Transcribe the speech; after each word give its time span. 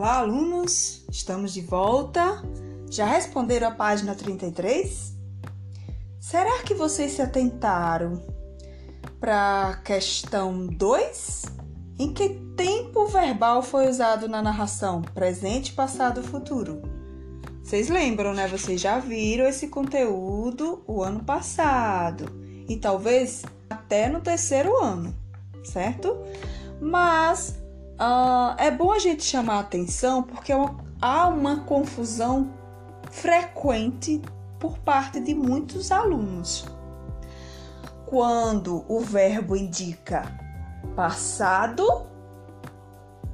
Olá, 0.00 0.16
alunos! 0.20 1.04
Estamos 1.10 1.52
de 1.52 1.60
volta. 1.60 2.42
Já 2.90 3.04
responderam 3.04 3.68
a 3.68 3.70
página 3.70 4.14
33? 4.14 5.14
Será 6.18 6.62
que 6.62 6.72
vocês 6.72 7.12
se 7.12 7.20
atentaram 7.20 8.22
para 9.20 9.68
a 9.68 9.76
questão 9.76 10.66
2? 10.66 11.42
Em 11.98 12.14
que 12.14 12.30
tempo 12.56 13.08
verbal 13.08 13.62
foi 13.62 13.90
usado 13.90 14.26
na 14.26 14.40
narração? 14.40 15.02
Presente, 15.02 15.74
passado, 15.74 16.22
futuro. 16.22 16.80
Vocês 17.62 17.90
lembram, 17.90 18.32
né? 18.32 18.48
Vocês 18.48 18.80
já 18.80 18.98
viram 18.98 19.44
esse 19.44 19.68
conteúdo 19.68 20.82
o 20.86 21.02
ano 21.02 21.22
passado 21.24 22.24
e 22.66 22.74
talvez 22.78 23.44
até 23.68 24.08
no 24.08 24.22
terceiro 24.22 24.82
ano, 24.82 25.14
certo? 25.62 26.16
Mas 26.80 27.59
uh, 28.00 28.54
é 28.56 28.70
bom 28.70 28.92
a 28.92 28.98
gente 28.98 29.22
chamar 29.22 29.56
a 29.56 29.60
atenção 29.60 30.22
porque 30.22 30.52
há 31.00 31.28
uma 31.28 31.60
confusão 31.60 32.52
frequente 33.10 34.20
por 34.58 34.78
parte 34.78 35.20
de 35.20 35.34
muitos 35.34 35.92
alunos. 35.92 36.64
Quando 38.06 38.84
o 38.88 39.00
verbo 39.00 39.54
indica 39.54 40.24
passado 40.96 42.06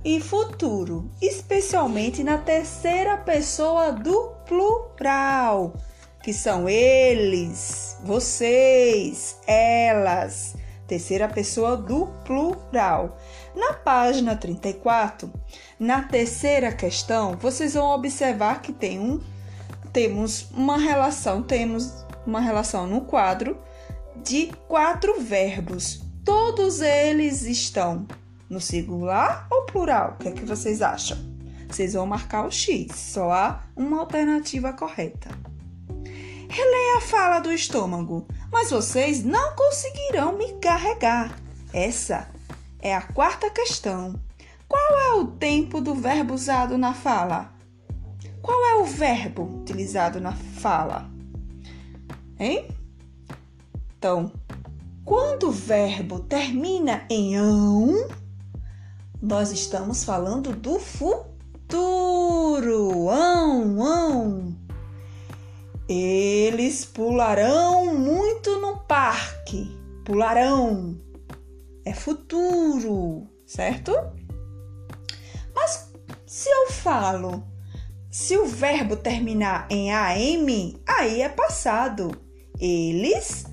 e 0.05 0.20
futuro, 0.20 1.11
especialmente 1.20 2.23
na 2.23 2.39
terceira 2.39 3.17
pessoa 3.17 3.91
do 3.92 4.33
plural, 4.47 5.75
que 6.23 6.33
são 6.33 6.69
eles, 6.69 7.97
vocês, 8.05 9.39
elas, 9.47 10.55
terceira 10.86 11.28
pessoa 11.28 11.76
do 11.76 12.06
plural. 12.24 13.18
Na 13.55 13.74
página 13.74 14.36
34, 14.36 15.33
na 15.78 16.02
terceira 16.02 16.72
questão, 16.72 17.36
vocês 17.36 17.74
vão 17.74 17.91
observar 17.91 18.62
que 18.62 18.72
tem 18.72 18.98
um 18.98 19.20
temos 19.92 20.50
uma 20.50 20.77
relação, 20.77 21.42
temos 21.42 22.05
uma 22.27 22.38
relação 22.38 22.86
no 22.86 23.00
quadro 23.00 23.56
de 24.22 24.52
quatro 24.69 25.19
verbos. 25.20 26.02
Todos 26.22 26.83
eles 26.83 27.44
estão 27.44 28.06
no 28.48 28.61
singular 28.61 29.46
ou 29.50 29.64
plural? 29.64 30.12
O 30.12 30.16
que 30.22 30.28
é 30.28 30.33
que 30.33 30.44
vocês 30.44 30.83
acham? 30.83 31.16
Vocês 31.68 31.94
vão 31.94 32.06
marcar 32.06 32.46
o 32.46 32.50
X, 32.50 32.94
só 32.94 33.33
há 33.33 33.62
uma 33.74 34.00
alternativa 34.00 34.72
correta. 34.72 35.30
Releia 36.48 36.98
a 36.98 37.00
fala 37.00 37.41
do 37.41 37.52
estômago, 37.52 38.27
mas 38.56 38.70
vocês 38.70 39.22
não 39.22 39.54
conseguirão 39.54 40.32
me 40.38 40.54
carregar. 40.54 41.38
Essa 41.74 42.26
é 42.80 42.94
a 42.94 43.02
quarta 43.02 43.50
questão. 43.50 44.18
Qual 44.66 44.98
é 44.98 45.12
o 45.16 45.26
tempo 45.26 45.78
do 45.78 45.94
verbo 45.94 46.32
usado 46.32 46.78
na 46.78 46.94
fala? 46.94 47.52
Qual 48.40 48.58
é 48.64 48.77
o 48.77 48.84
verbo 48.86 49.42
utilizado 49.60 50.22
na 50.22 50.32
fala? 50.32 51.10
Hein? 52.40 52.66
Então, 53.98 54.32
quando 55.04 55.48
o 55.48 55.52
verbo 55.52 56.20
termina 56.20 57.04
em 57.10 57.36
ão, 57.36 58.08
nós 59.20 59.52
estamos 59.52 60.02
falando 60.02 60.54
do 60.54 60.78
futuro. 60.78 61.50
Ão, 63.10 63.82
ão. 63.82 64.56
Eles 66.56 66.86
pularão 66.86 67.94
muito 67.94 68.58
no 68.62 68.78
parque. 68.78 69.78
Pularão. 70.06 70.98
É 71.84 71.92
futuro, 71.92 73.28
certo? 73.44 73.92
Mas 75.54 75.92
se 76.24 76.48
eu 76.48 76.70
falo 76.70 77.46
se 78.11 78.39
o 78.39 78.46
verbo 78.46 78.96
terminar 78.96 79.66
em 79.68 79.92
AM, 79.92 80.80
aí 80.86 81.20
é 81.20 81.28
passado. 81.28 82.18
Eles 82.58 83.45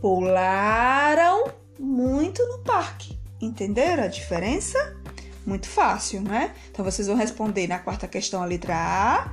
pularam 0.00 1.52
muito 1.78 2.42
no 2.48 2.60
parque. 2.60 3.20
Entenderam 3.42 4.04
a 4.04 4.08
diferença? 4.08 4.96
Muito 5.44 5.68
fácil, 5.68 6.22
né? 6.22 6.54
Então 6.70 6.82
vocês 6.82 7.06
vão 7.06 7.16
responder 7.16 7.66
na 7.66 7.78
quarta 7.78 8.08
questão 8.08 8.42
a 8.42 8.46
letra 8.46 8.74
A, 8.74 9.32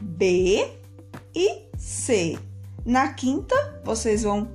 B 0.00 0.79
e 1.34 1.66
C. 1.76 2.38
Na 2.84 3.12
quinta, 3.12 3.80
vocês 3.84 4.22
vão 4.22 4.48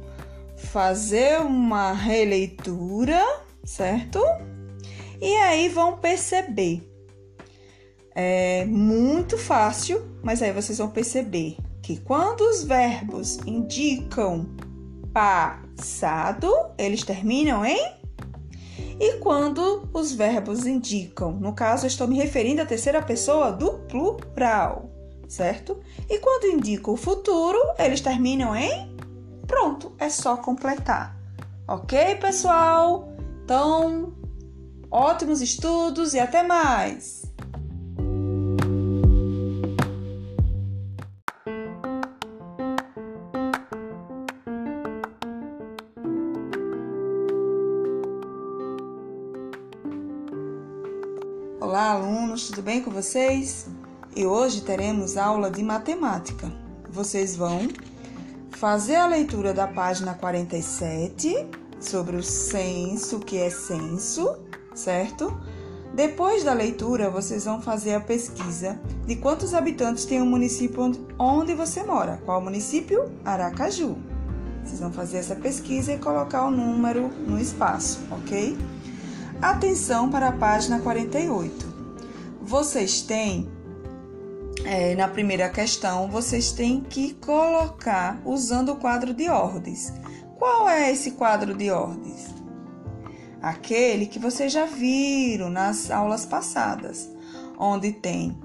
fazer 0.57 1.39
uma 1.41 1.93
releitura, 1.93 3.21
certo? 3.63 4.19
E 5.21 5.33
aí 5.37 5.69
vão 5.69 5.97
perceber 5.97 6.95
é 8.15 8.63
muito 8.65 9.37
fácil, 9.37 10.01
mas 10.23 10.41
aí 10.41 10.53
vocês 10.53 10.77
vão 10.77 10.89
perceber 10.89 11.57
que 11.81 11.97
quando 11.99 12.41
os 12.41 12.63
verbos 12.63 13.37
indicam 13.45 14.47
passado, 15.13 16.49
eles 16.77 17.03
terminam 17.03 17.65
em 17.65 17.93
e 18.97 19.17
quando 19.19 19.89
os 19.93 20.13
verbos 20.13 20.65
indicam, 20.65 21.33
no 21.33 21.51
caso, 21.51 21.85
estou 21.85 22.07
me 22.07 22.15
referindo 22.15 22.61
à 22.61 22.65
terceira 22.65 23.01
pessoa 23.01 23.51
do 23.51 23.79
plural, 23.79 24.89
certo? 25.27 25.79
E 26.09 26.19
quando 26.19 26.45
indicam 26.47 26.93
o 26.93 26.97
futuro, 26.97 27.59
eles 27.77 28.01
terminam 28.01 28.55
em 28.55 28.95
pronto, 29.45 29.93
é 29.97 30.09
só 30.09 30.37
completar. 30.37 31.15
Ok, 31.67 32.15
pessoal? 32.15 33.09
Então, 33.43 34.13
ótimos 34.89 35.41
estudos 35.41 36.13
e 36.13 36.19
até 36.19 36.43
mais! 36.43 37.23
Olá, 51.59 51.91
alunos, 51.91 52.47
tudo 52.47 52.61
bem 52.61 52.81
com 52.81 52.91
vocês? 52.91 53.67
E 54.15 54.25
hoje 54.25 54.61
teremos 54.61 55.17
aula 55.17 55.51
de 55.51 55.61
matemática. 55.61 56.49
Vocês 56.89 57.35
vão 57.35 57.67
fazer 58.49 58.95
a 58.95 59.07
leitura 59.07 59.53
da 59.53 59.67
página 59.67 60.13
47 60.13 61.45
sobre 61.81 62.15
o 62.15 62.23
censo, 62.23 63.19
que 63.19 63.37
é 63.37 63.49
censo, 63.49 64.37
certo? 64.73 65.37
Depois 65.93 66.45
da 66.45 66.53
leitura, 66.53 67.09
vocês 67.09 67.43
vão 67.43 67.61
fazer 67.61 67.95
a 67.95 67.99
pesquisa 67.99 68.79
de 69.05 69.17
quantos 69.17 69.53
habitantes 69.53 70.05
tem 70.05 70.21
o 70.21 70.25
município 70.25 70.93
onde 71.19 71.53
você 71.53 71.83
mora. 71.83 72.21
Qual 72.23 72.39
município? 72.39 73.11
Aracaju. 73.25 73.97
Vocês 74.63 74.79
vão 74.79 74.93
fazer 74.93 75.17
essa 75.17 75.35
pesquisa 75.35 75.91
e 75.91 75.97
colocar 75.97 76.45
o 76.45 76.51
número 76.51 77.09
no 77.27 77.37
espaço, 77.37 77.99
ok? 78.09 78.57
Atenção 79.41 80.09
para 80.09 80.29
a 80.29 80.31
página 80.31 80.79
48. 80.79 81.65
Vocês 82.41 83.01
têm, 83.01 83.49
é, 84.65 84.95
na 84.95 85.07
primeira 85.07 85.47
questão, 85.47 86.09
vocês 86.09 86.51
têm 86.51 86.81
que 86.81 87.13
colocar 87.13 88.19
usando 88.25 88.73
o 88.73 88.75
quadro 88.75 89.13
de 89.13 89.29
ordens. 89.29 89.93
Qual 90.37 90.67
é 90.67 90.91
esse 90.91 91.11
quadro 91.11 91.53
de 91.53 91.69
ordens? 91.69 92.33
Aquele 93.41 94.07
que 94.07 94.17
vocês 94.17 94.51
já 94.51 94.65
viram 94.65 95.51
nas 95.51 95.91
aulas 95.91 96.25
passadas, 96.25 97.09
onde 97.59 97.91
tem 97.91 98.35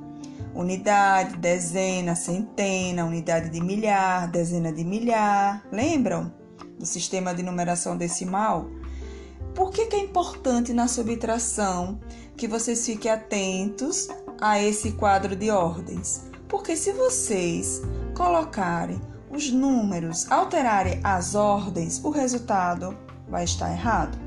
unidade, 0.54 1.36
dezena, 1.38 2.14
centena, 2.14 3.06
unidade 3.06 3.48
de 3.48 3.60
milhar, 3.62 4.30
dezena 4.30 4.70
de 4.70 4.84
milhar. 4.84 5.64
Lembram 5.72 6.32
do 6.78 6.84
sistema 6.84 7.34
de 7.34 7.42
numeração 7.42 7.96
decimal? 7.96 8.68
Por 9.54 9.70
que, 9.70 9.86
que 9.86 9.96
é 9.96 10.00
importante 10.00 10.72
na 10.72 10.86
subtração 10.86 11.98
que 12.36 12.46
vocês 12.46 12.84
fiquem 12.86 13.10
atentos 13.10 14.08
a 14.40 14.60
esse 14.60 14.92
quadro 14.92 15.36
de 15.36 15.50
ordens? 15.50 16.24
Porque 16.48 16.76
se 16.76 16.92
vocês 16.92 17.82
colocarem 18.14 19.00
os 19.30 19.50
números, 19.50 20.30
alterarem 20.30 21.00
as 21.04 21.34
ordens, 21.34 22.02
o 22.02 22.10
resultado 22.10 22.96
vai 23.28 23.44
estar 23.44 23.70
errado. 23.70 24.18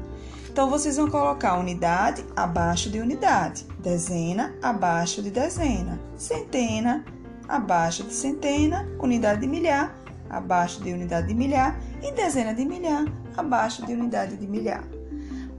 Então, 0.50 0.70
vocês 0.70 0.98
vão 0.98 1.10
colocar 1.10 1.58
unidade 1.58 2.24
abaixo 2.36 2.90
de 2.90 3.00
unidade, 3.00 3.66
dezena 3.80 4.54
abaixo 4.62 5.22
de 5.22 5.32
dezena, 5.32 6.00
centena 6.16 7.04
abaixo 7.48 8.04
de 8.04 8.14
centena, 8.14 8.88
unidade 9.00 9.42
de 9.42 9.48
milhar 9.48 9.98
abaixo 10.30 10.82
de 10.82 10.92
unidade 10.92 11.28
de 11.28 11.34
milhar 11.34 11.80
e 12.02 12.12
dezena 12.12 12.54
de 12.54 12.66
milhar 12.66 13.06
abaixo 13.38 13.86
de 13.86 13.94
unidade 13.94 14.36
de 14.36 14.48
milhar. 14.48 14.84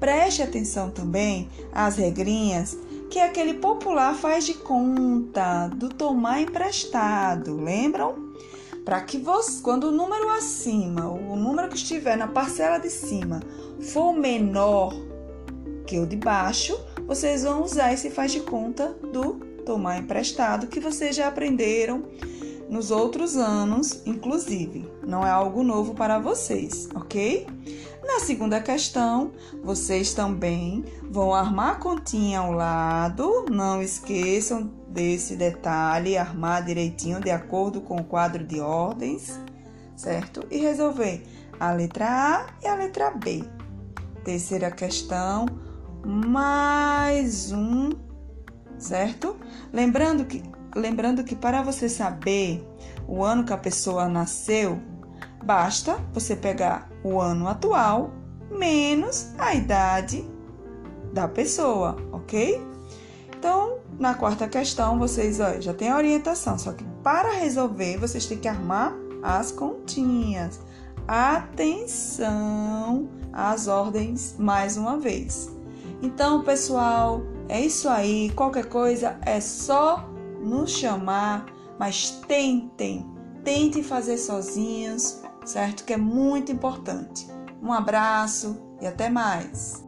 Preste 0.00 0.42
atenção 0.42 0.90
também 0.90 1.48
às 1.72 1.96
regrinhas 1.96 2.76
que 3.14 3.20
aquele 3.20 3.54
popular 3.54 4.12
faz 4.16 4.44
de 4.44 4.54
conta 4.54 5.68
do 5.68 5.88
tomar 5.88 6.40
emprestado, 6.40 7.54
lembram? 7.54 8.34
Para 8.84 9.00
que 9.02 9.18
você, 9.18 9.62
quando 9.62 9.84
o 9.84 9.92
número 9.92 10.28
acima, 10.30 11.08
o 11.08 11.36
número 11.36 11.68
que 11.68 11.76
estiver 11.76 12.16
na 12.16 12.26
parcela 12.26 12.78
de 12.78 12.90
cima, 12.90 13.38
for 13.80 14.12
menor 14.12 14.92
que 15.86 15.96
o 16.00 16.04
de 16.04 16.16
baixo, 16.16 16.76
vocês 17.06 17.44
vão 17.44 17.62
usar 17.62 17.92
esse 17.92 18.10
faz 18.10 18.32
de 18.32 18.40
conta 18.40 18.88
do 19.12 19.34
tomar 19.64 19.98
emprestado 19.98 20.66
que 20.66 20.80
vocês 20.80 21.14
já 21.14 21.28
aprenderam 21.28 22.02
nos 22.68 22.90
outros 22.90 23.36
anos, 23.36 24.02
inclusive. 24.04 24.88
Não 25.06 25.24
é 25.24 25.30
algo 25.30 25.62
novo 25.62 25.94
para 25.94 26.18
vocês, 26.18 26.88
ok? 26.96 27.46
Na 28.06 28.20
segunda 28.20 28.60
questão, 28.60 29.32
vocês 29.62 30.12
também 30.12 30.84
vão 31.10 31.34
armar 31.34 31.72
a 31.72 31.74
continha 31.76 32.40
ao 32.40 32.52
lado. 32.52 33.46
Não 33.50 33.82
esqueçam 33.82 34.70
desse 34.88 35.36
detalhe, 35.36 36.16
armar 36.16 36.64
direitinho 36.64 37.18
de 37.18 37.30
acordo 37.30 37.80
com 37.80 37.96
o 37.96 38.04
quadro 38.04 38.44
de 38.44 38.60
ordens, 38.60 39.40
certo? 39.96 40.46
E 40.50 40.58
resolver 40.58 41.24
a 41.58 41.72
letra 41.72 42.06
A 42.06 42.46
e 42.62 42.66
a 42.66 42.74
letra 42.74 43.10
B. 43.10 43.42
Terceira 44.22 44.70
questão, 44.70 45.46
mais 46.04 47.52
um, 47.52 47.90
certo? 48.78 49.36
Lembrando 49.72 50.26
que, 50.26 50.42
lembrando 50.76 51.24
que 51.24 51.34
para 51.34 51.62
você 51.62 51.88
saber 51.88 52.66
o 53.08 53.24
ano 53.24 53.44
que 53.44 53.52
a 53.52 53.58
pessoa 53.58 54.08
nasceu, 54.08 54.80
basta 55.44 55.98
você 56.12 56.34
pegar 56.34 56.88
o 57.02 57.20
ano 57.20 57.46
atual 57.46 58.10
menos 58.50 59.28
a 59.38 59.54
idade 59.54 60.28
da 61.12 61.28
pessoa, 61.28 61.96
ok? 62.12 62.60
Então, 63.38 63.78
na 63.98 64.14
quarta 64.14 64.48
questão, 64.48 64.98
vocês 64.98 65.40
ó, 65.40 65.60
já 65.60 65.74
tem 65.74 65.90
a 65.90 65.96
orientação, 65.96 66.58
só 66.58 66.72
que 66.72 66.84
para 67.02 67.32
resolver, 67.32 67.98
vocês 67.98 68.26
têm 68.26 68.38
que 68.38 68.48
armar 68.48 68.94
as 69.22 69.52
continhas. 69.52 70.60
Atenção 71.06 73.08
às 73.32 73.68
ordens 73.68 74.36
mais 74.38 74.76
uma 74.76 74.98
vez. 74.98 75.50
Então, 76.02 76.42
pessoal, 76.42 77.22
é 77.48 77.60
isso 77.60 77.88
aí. 77.88 78.30
Qualquer 78.34 78.66
coisa 78.66 79.18
é 79.22 79.40
só 79.40 80.08
nos 80.40 80.70
chamar, 80.70 81.46
mas 81.78 82.10
tentem, 82.26 83.06
tentem 83.42 83.82
fazer 83.82 84.18
sozinhos, 84.18 85.22
certo? 85.44 85.84
Que 85.84 85.92
é 85.92 85.96
muito 85.96 86.50
importante. 86.50 87.26
Um 87.62 87.72
abraço 87.72 88.56
e 88.80 88.86
até 88.86 89.08
mais. 89.08 89.82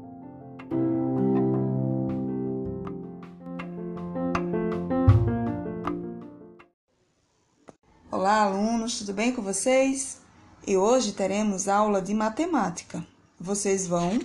Olá, 8.11 8.43
alunos, 8.43 8.99
tudo 8.99 9.12
bem 9.12 9.32
com 9.32 9.43
vocês? 9.43 10.20
E 10.67 10.76
hoje 10.76 11.12
teremos 11.12 11.69
aula 11.69 12.00
de 12.00 12.14
matemática. 12.14 13.06
Vocês 13.38 13.87
vão 13.87 14.19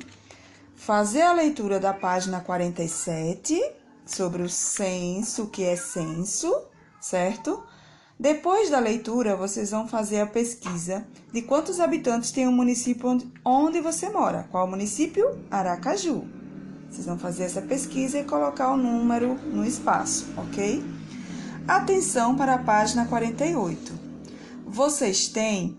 fazer 0.75 1.21
a 1.21 1.33
leitura 1.33 1.79
da 1.79 1.93
página 1.93 2.39
47 2.39 3.61
sobre 4.05 4.41
o 4.41 4.49
censo, 4.49 5.47
que 5.47 5.63
é 5.63 5.75
censo, 5.75 6.51
certo? 6.99 7.63
Depois 8.21 8.69
da 8.69 8.77
leitura, 8.77 9.35
vocês 9.35 9.71
vão 9.71 9.87
fazer 9.87 10.19
a 10.19 10.27
pesquisa 10.27 11.03
de 11.33 11.41
quantos 11.41 11.79
habitantes 11.79 12.29
tem 12.29 12.47
o 12.47 12.51
município 12.51 13.19
onde, 13.43 13.81
você 13.81 14.09
mora. 14.09 14.47
Qual 14.51 14.67
município? 14.67 15.43
Aracaju. 15.49 16.25
Vocês 16.87 17.07
vão 17.07 17.17
fazer 17.17 17.45
essa 17.45 17.63
pesquisa 17.63 18.19
e 18.19 18.23
colocar 18.23 18.73
o 18.73 18.77
número 18.77 19.33
no 19.51 19.65
espaço, 19.65 20.27
ok? 20.37 20.83
Atenção 21.67 22.35
para 22.35 22.53
a 22.53 22.59
página 22.59 23.07
48. 23.07 23.91
Vocês 24.67 25.27
têm, 25.27 25.75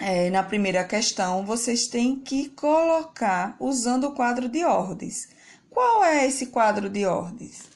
é, 0.00 0.30
na 0.30 0.42
primeira 0.42 0.82
questão, 0.82 1.46
vocês 1.46 1.86
têm 1.86 2.16
que 2.16 2.48
colocar 2.48 3.54
usando 3.60 4.08
o 4.08 4.14
quadro 4.14 4.48
de 4.48 4.64
ordens. 4.64 5.28
Qual 5.70 6.02
é 6.02 6.26
esse 6.26 6.46
quadro 6.46 6.90
de 6.90 7.06
ordens? 7.06 7.70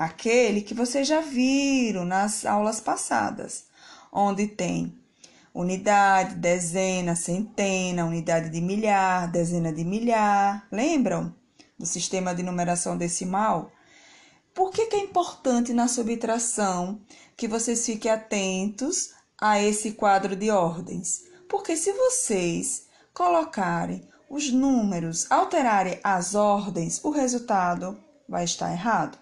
Aquele 0.00 0.62
que 0.62 0.72
vocês 0.72 1.06
já 1.06 1.20
viram 1.20 2.06
nas 2.06 2.46
aulas 2.46 2.80
passadas, 2.80 3.66
onde 4.10 4.46
tem 4.46 4.98
unidade, 5.52 6.36
dezena, 6.36 7.14
centena, 7.14 8.06
unidade 8.06 8.48
de 8.48 8.62
milhar, 8.62 9.30
dezena 9.30 9.70
de 9.70 9.84
milhar. 9.84 10.66
Lembram 10.72 11.34
do 11.78 11.84
sistema 11.84 12.34
de 12.34 12.42
numeração 12.42 12.96
decimal? 12.96 13.70
Por 14.54 14.70
que, 14.70 14.86
que 14.86 14.96
é 14.96 15.00
importante 15.00 15.74
na 15.74 15.86
subtração 15.86 16.98
que 17.36 17.46
vocês 17.46 17.84
fiquem 17.84 18.10
atentos 18.10 19.10
a 19.38 19.60
esse 19.62 19.92
quadro 19.92 20.34
de 20.34 20.50
ordens? 20.50 21.24
Porque 21.46 21.76
se 21.76 21.92
vocês 21.92 22.86
colocarem 23.12 24.08
os 24.30 24.50
números, 24.50 25.30
alterarem 25.30 26.00
as 26.02 26.34
ordens, 26.34 27.04
o 27.04 27.10
resultado 27.10 28.02
vai 28.26 28.44
estar 28.44 28.72
errado. 28.72 29.18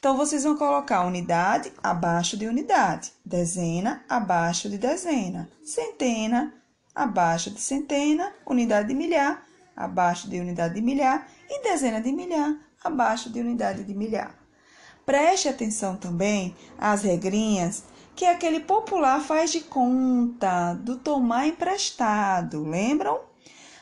Então, 0.00 0.16
vocês 0.16 0.44
vão 0.44 0.56
colocar 0.56 1.04
unidade 1.04 1.70
abaixo 1.82 2.34
de 2.34 2.46
unidade, 2.46 3.12
dezena 3.22 4.02
abaixo 4.08 4.66
de 4.66 4.78
dezena, 4.78 5.46
centena 5.62 6.54
abaixo 6.94 7.50
de 7.50 7.60
centena, 7.60 8.32
unidade 8.46 8.88
de 8.88 8.94
milhar 8.94 9.44
abaixo 9.76 10.26
de 10.30 10.40
unidade 10.40 10.74
de 10.74 10.80
milhar 10.80 11.28
e 11.50 11.62
dezena 11.62 12.00
de 12.00 12.12
milhar 12.12 12.56
abaixo 12.82 13.28
de 13.28 13.40
unidade 13.40 13.84
de 13.84 13.94
milhar. 13.94 14.34
Preste 15.04 15.50
atenção 15.50 15.96
também 15.96 16.56
às 16.78 17.02
regrinhas 17.02 17.84
que 18.16 18.24
aquele 18.24 18.60
popular 18.60 19.20
faz 19.20 19.52
de 19.52 19.60
conta 19.60 20.72
do 20.72 20.96
tomar 20.96 21.46
emprestado, 21.46 22.64
lembram? 22.64 23.20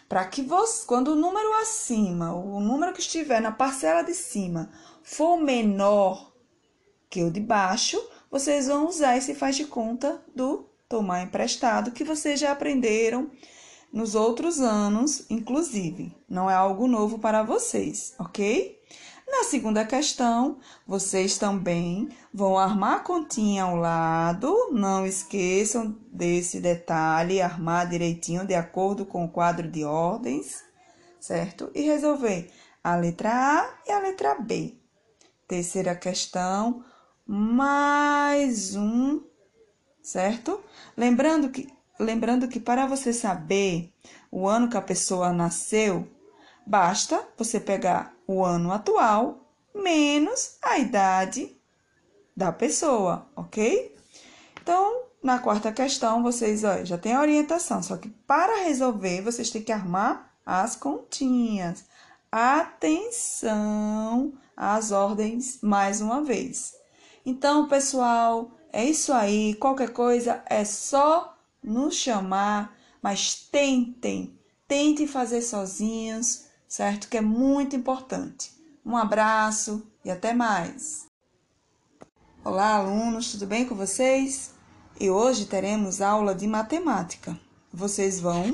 Para 0.09 0.25
que 0.25 0.41
você, 0.43 0.87
quando 0.87 1.09
o 1.09 1.17
número 1.17 1.53
acima, 1.61 2.33
o 2.33 2.61
número 2.61 2.93
que 2.93 3.01
estiver 3.01 3.41
na 3.41 3.53
parcela 3.53 4.03
de 4.03 4.15
cima, 4.15 4.71
for 5.03 5.37
menor 5.37 6.33
que 7.11 7.23
o 7.23 7.31
de 7.31 7.41
baixo, 7.41 8.03
vocês 8.31 8.69
vão 8.69 8.87
usar 8.87 9.17
esse 9.17 9.35
faz 9.35 9.57
de 9.57 9.67
conta 9.67 10.23
do 10.35 10.67
tomar 10.89 11.23
emprestado 11.23 11.91
que 11.91 12.05
vocês 12.05 12.41
já 12.41 12.53
aprenderam 12.53 13.31
nos 13.93 14.15
outros 14.15 14.61
anos, 14.61 15.25
inclusive. 15.31 16.15
Não 16.29 16.51
é 16.51 16.55
algo 16.55 16.87
novo 16.87 17.19
para 17.19 17.43
vocês, 17.43 18.15
ok? 18.19 18.79
Na 19.31 19.45
segunda 19.45 19.85
questão, 19.85 20.59
vocês 20.87 21.37
também 21.37 22.09
vão 22.33 22.59
armar 22.59 22.97
a 22.97 23.01
continha 23.01 23.65
ao 23.65 23.77
lado. 23.77 24.71
Não 24.73 25.07
esqueçam 25.07 25.97
desse 26.11 26.61
detalhe, 26.61 27.41
armar 27.41 27.89
direitinho 27.89 28.47
de 28.47 28.55
acordo 28.55 29.05
com 29.05 29.25
o 29.25 29.29
quadro 29.29 29.71
de 29.71 29.85
ordens, 29.85 30.65
certo? 31.21 31.71
E 31.75 31.83
resolver 31.83 32.51
a 32.83 32.97
letra 32.97 33.31
A 33.31 33.75
e 33.87 33.93
a 33.93 34.01
letra 34.01 34.35
B. 34.35 34.75
Terceira 35.47 35.95
questão, 35.95 36.83
mais 37.27 38.75
um, 38.75 39.23
certo? 40.03 40.59
Lembrando 40.97 41.51
que, 41.51 41.69
lembrando 42.01 42.49
que 42.49 42.59
para 42.59 42.87
você 42.87 43.13
saber 43.13 43.93
o 44.31 44.49
ano 44.49 44.71
que 44.71 44.77
a 44.77 44.83
pessoa 44.83 45.33
nasceu, 45.33 46.09
basta 46.67 47.29
você 47.37 47.61
pegar 47.61 48.18
o 48.29 48.45
ano 48.45 48.71
atual 48.71 49.51
menos 49.75 50.57
a 50.63 50.79
idade 50.79 51.57
da 52.37 52.53
pessoa, 52.53 53.27
ok? 53.35 53.97
Então, 54.63 55.03
na 55.21 55.41
quarta 55.41 55.73
questão, 55.73 56.23
vocês 56.23 56.63
ó, 56.63 56.85
já 56.85 56.97
tem 56.97 57.15
a 57.15 57.21
orientação, 57.21 57.83
só 57.83 57.97
que 57.97 58.09
para 58.09 58.63
resolver, 58.63 59.23
vocês 59.23 59.51
têm 59.51 59.63
que 59.63 59.73
armar 59.73 60.33
as 60.47 60.77
continhas. 60.77 61.85
Atenção! 62.31 64.33
as 64.59 64.91
ordens 64.91 65.61
mais 65.63 66.01
uma 66.01 66.25
vez. 66.25 66.75
Então, 67.25 67.69
pessoal, 67.69 68.51
é 68.73 68.85
isso 68.85 69.13
aí. 69.13 69.55
Qualquer 69.55 69.93
coisa 69.93 70.43
é 70.47 70.65
só 70.65 71.37
nos 71.63 71.95
chamar, 71.95 72.77
mas 73.01 73.37
tentem, 73.37 74.37
tentem 74.67 75.07
fazer 75.07 75.43
sozinhos, 75.43 76.48
certo? 76.69 77.09
Que 77.09 77.17
é 77.17 77.21
muito 77.23 77.75
importante. 77.75 78.53
Um 78.85 78.97
abraço 78.97 79.83
e 80.05 80.11
até 80.11 80.35
mais. 80.35 81.07
Olá, 82.45 82.77
alunos, 82.77 83.33
tudo 83.33 83.47
bem 83.47 83.67
com 83.67 83.75
vocês? 83.75 84.53
E 85.01 85.11
hoje 85.11 85.47
teremos 85.47 86.01
aula 86.03 86.35
de 86.35 86.47
matemática. 86.47 87.39
Vocês 87.73 88.21
vão 88.21 88.53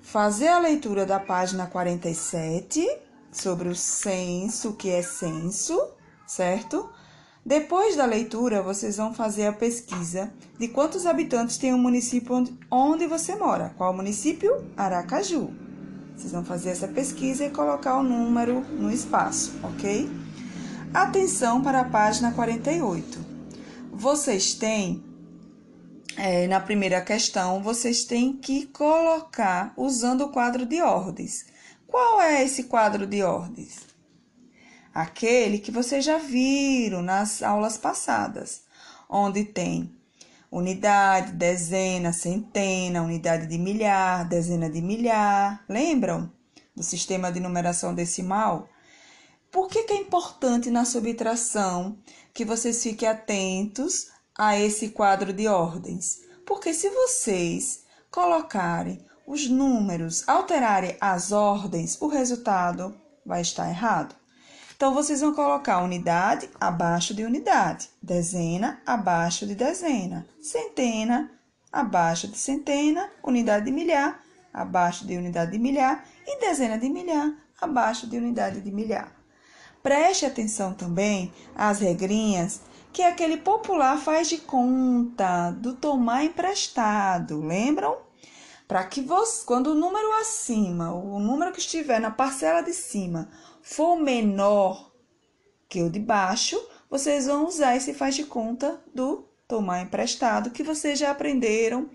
fazer 0.00 0.48
a 0.48 0.58
leitura 0.58 1.04
da 1.04 1.20
página 1.20 1.66
47 1.66 2.86
sobre 3.30 3.68
o 3.68 3.76
censo, 3.76 4.72
que 4.72 4.88
é 4.88 5.02
censo, 5.02 5.78
certo? 6.26 6.88
Depois 7.44 7.96
da 7.96 8.04
leitura, 8.04 8.62
vocês 8.62 8.96
vão 8.96 9.14
fazer 9.14 9.46
a 9.46 9.52
pesquisa 9.52 10.32
de 10.58 10.68
quantos 10.68 11.06
habitantes 11.06 11.58
tem 11.58 11.72
o 11.72 11.78
município 11.78 12.34
onde, 12.34 12.58
onde 12.70 13.06
você 13.06 13.34
mora. 13.36 13.72
Qual 13.76 13.92
município? 13.92 14.70
Aracaju. 14.76 15.65
Vocês 16.16 16.32
vão 16.32 16.44
fazer 16.44 16.70
essa 16.70 16.88
pesquisa 16.88 17.44
e 17.44 17.50
colocar 17.50 17.98
o 17.98 18.02
número 18.02 18.60
no 18.60 18.90
espaço, 18.90 19.52
ok? 19.62 20.10
Atenção 20.94 21.62
para 21.62 21.80
a 21.80 21.84
página 21.84 22.32
48. 22.32 23.18
Vocês 23.92 24.54
têm, 24.54 25.04
é, 26.16 26.46
na 26.46 26.60
primeira 26.60 27.00
questão, 27.00 27.62
vocês 27.62 28.04
têm 28.04 28.32
que 28.32 28.66
colocar 28.66 29.74
usando 29.76 30.22
o 30.22 30.30
quadro 30.30 30.64
de 30.64 30.80
ordens. 30.80 31.46
Qual 31.86 32.20
é 32.20 32.42
esse 32.42 32.64
quadro 32.64 33.06
de 33.06 33.22
ordens? 33.22 33.86
aquele 34.96 35.58
que 35.58 35.70
vocês 35.70 36.02
já 36.02 36.16
viram 36.16 37.02
nas 37.02 37.42
aulas 37.42 37.76
passadas, 37.76 38.62
onde 39.10 39.44
tem 39.44 39.94
unidade, 40.56 41.32
dezena, 41.32 42.14
centena, 42.14 43.02
unidade 43.02 43.46
de 43.46 43.58
milhar, 43.58 44.26
dezena 44.26 44.70
de 44.70 44.80
milhar. 44.80 45.62
Lembram 45.68 46.32
do 46.74 46.82
sistema 46.82 47.30
de 47.30 47.38
numeração 47.38 47.94
decimal? 47.94 48.66
Por 49.52 49.68
que, 49.68 49.82
que 49.82 49.92
é 49.92 49.96
importante 49.96 50.70
na 50.70 50.86
subtração 50.86 51.98
que 52.32 52.42
vocês 52.42 52.82
fiquem 52.82 53.06
atentos 53.06 54.08
a 54.36 54.58
esse 54.58 54.88
quadro 54.88 55.30
de 55.30 55.46
ordens? 55.46 56.22
Porque 56.46 56.72
se 56.72 56.88
vocês 56.88 57.82
colocarem 58.10 59.04
os 59.26 59.48
números, 59.50 60.26
alterarem 60.26 60.96
as 60.98 61.32
ordens, 61.32 62.00
o 62.00 62.06
resultado 62.06 62.96
vai 63.26 63.42
estar 63.42 63.68
errado. 63.68 64.14
Então, 64.76 64.92
vocês 64.92 65.22
vão 65.22 65.32
colocar 65.32 65.82
unidade 65.82 66.50
abaixo 66.60 67.14
de 67.14 67.24
unidade, 67.24 67.88
dezena 68.02 68.78
abaixo 68.84 69.46
de 69.46 69.54
dezena, 69.54 70.26
centena 70.40 71.30
abaixo 71.72 72.28
de 72.28 72.38
centena, 72.38 73.10
unidade 73.22 73.64
de 73.64 73.72
milhar 73.72 74.22
abaixo 74.52 75.06
de 75.06 75.16
unidade 75.16 75.52
de 75.52 75.58
milhar 75.58 76.06
e 76.26 76.40
dezena 76.40 76.78
de 76.78 76.88
milhar 76.88 77.30
abaixo 77.60 78.06
de 78.06 78.16
unidade 78.16 78.62
de 78.62 78.70
milhar. 78.70 79.12
Preste 79.82 80.24
atenção 80.24 80.72
também 80.72 81.32
às 81.54 81.80
regrinhas 81.80 82.62
que 82.92 83.02
aquele 83.02 83.36
popular 83.36 83.98
faz 83.98 84.28
de 84.28 84.38
conta 84.38 85.50
do 85.50 85.74
tomar 85.74 86.24
emprestado, 86.24 87.40
lembram? 87.40 87.98
Para 88.66 88.82
que 88.84 89.00
você, 89.00 89.44
quando 89.44 89.68
o 89.68 89.74
número 89.74 90.10
acima, 90.14 90.92
o 90.92 91.20
número 91.20 91.52
que 91.52 91.60
estiver 91.60 92.00
na 92.00 92.10
parcela 92.10 92.62
de 92.62 92.72
cima, 92.72 93.28
for 93.68 93.96
menor 93.96 94.92
que 95.68 95.82
o 95.82 95.90
de 95.90 95.98
baixo, 95.98 96.56
vocês 96.88 97.26
vão 97.26 97.46
usar 97.46 97.76
esse 97.76 97.92
faz 97.92 98.14
de 98.14 98.24
conta 98.24 98.80
do 98.94 99.28
tomar 99.48 99.82
emprestado 99.82 100.52
que 100.52 100.62
vocês 100.62 100.96
já 100.96 101.10
aprenderam 101.10 101.90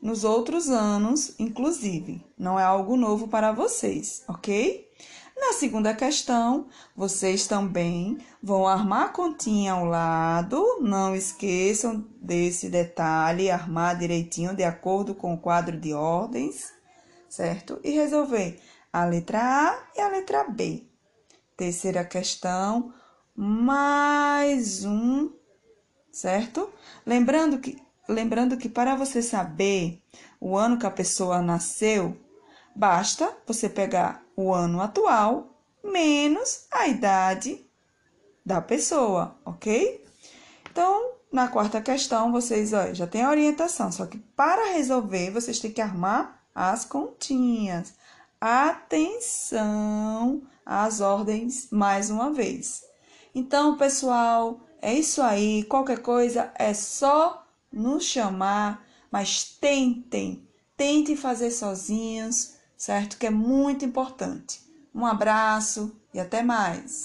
nos 0.00 0.24
outros 0.24 0.68
anos, 0.68 1.34
inclusive. 1.38 2.22
Não 2.38 2.60
é 2.60 2.62
algo 2.62 2.98
novo 2.98 3.28
para 3.28 3.50
vocês, 3.50 4.24
ok? 4.28 4.86
Na 5.34 5.54
segunda 5.54 5.94
questão, 5.94 6.68
vocês 6.94 7.46
também 7.46 8.18
vão 8.42 8.68
armar 8.68 9.06
a 9.06 9.08
continha 9.08 9.72
ao 9.72 9.86
lado. 9.86 10.80
Não 10.82 11.16
esqueçam 11.16 12.06
desse 12.20 12.68
detalhe, 12.68 13.50
armar 13.50 13.98
direitinho 13.98 14.54
de 14.54 14.64
acordo 14.64 15.14
com 15.14 15.32
o 15.32 15.38
quadro 15.38 15.80
de 15.80 15.94
ordens, 15.94 16.74
certo? 17.26 17.80
E 17.82 17.92
resolver 17.92 18.60
a 18.92 19.06
letra 19.06 19.40
A 19.40 19.82
e 19.96 20.00
a 20.02 20.08
letra 20.08 20.44
B. 20.44 20.86
Terceira 21.56 22.04
questão, 22.04 22.92
mais 23.34 24.84
um, 24.84 25.32
certo? 26.12 26.70
Lembrando 27.06 27.58
que, 27.58 27.82
lembrando 28.06 28.58
que 28.58 28.68
para 28.68 28.94
você 28.94 29.22
saber 29.22 30.02
o 30.38 30.54
ano 30.54 30.78
que 30.78 30.84
a 30.84 30.90
pessoa 30.90 31.40
nasceu, 31.40 32.14
basta 32.74 33.34
você 33.46 33.70
pegar 33.70 34.22
o 34.36 34.52
ano 34.52 34.82
atual 34.82 35.58
menos 35.82 36.66
a 36.70 36.88
idade 36.88 37.64
da 38.44 38.60
pessoa, 38.60 39.38
ok? 39.42 40.04
Então, 40.70 41.12
na 41.32 41.48
quarta 41.48 41.80
questão, 41.80 42.32
vocês 42.32 42.74
ó, 42.74 42.92
já 42.92 43.06
tem 43.06 43.22
a 43.22 43.30
orientação, 43.30 43.90
só 43.90 44.04
que 44.04 44.18
para 44.18 44.74
resolver, 44.74 45.30
vocês 45.30 45.58
têm 45.58 45.72
que 45.72 45.80
armar 45.80 46.38
as 46.54 46.84
continhas. 46.84 47.94
Atenção! 48.40 50.42
as 50.66 51.00
ordens 51.00 51.68
mais 51.70 52.10
uma 52.10 52.32
vez. 52.32 52.82
Então, 53.32 53.76
pessoal, 53.76 54.60
é 54.82 54.92
isso 54.92 55.22
aí. 55.22 55.62
Qualquer 55.62 56.02
coisa 56.02 56.52
é 56.56 56.74
só 56.74 57.46
nos 57.72 58.04
chamar, 58.04 58.84
mas 59.10 59.44
tentem, 59.44 60.48
tentem 60.76 61.14
fazer 61.14 61.52
sozinhos, 61.52 62.54
certo? 62.76 63.16
Que 63.16 63.26
é 63.26 63.30
muito 63.30 63.84
importante. 63.84 64.60
Um 64.92 65.06
abraço 65.06 65.94
e 66.12 66.18
até 66.18 66.42
mais. 66.42 67.04